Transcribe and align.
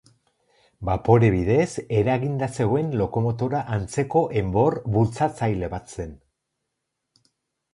Bapore 0.87 1.27
bidez 1.33 1.67
eraginda 1.97 2.47
zegoen 2.63 2.89
lokomotora 3.01 3.61
antzeko 3.77 4.25
enbor 4.43 4.79
bultzatzaile 4.97 5.71
bat 5.75 5.95
zen. 5.99 6.17